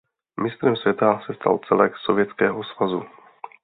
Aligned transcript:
Mistrem 0.43 0.75
světa 0.75 1.19
se 1.25 1.33
stal 1.33 1.59
celek 1.67 1.93
Sovětského 2.05 2.63
svazu. 2.63 3.03